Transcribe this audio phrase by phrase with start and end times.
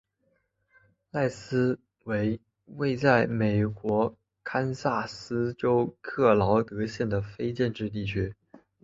[1.11, 8.33] 赖斯为位在美国堪萨斯州克劳德县的非建制地区。